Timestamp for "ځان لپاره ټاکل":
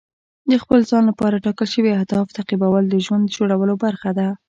0.89-1.67